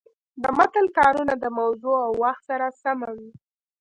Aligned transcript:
د 0.43 0.43
متل 0.57 0.85
کارونه 0.97 1.33
د 1.39 1.45
موضوع 1.59 1.97
او 2.07 2.11
وخت 2.23 2.41
سره 2.49 2.65
سمه 2.81 3.09
وي 3.17 3.31